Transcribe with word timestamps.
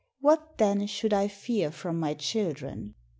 What, 0.19 0.57
then, 0.57 0.87
should 0.87 1.13
I 1.13 1.27
fear 1.27 1.69
from 1.69 1.99
my 1.99 2.15
children?" 2.15 2.95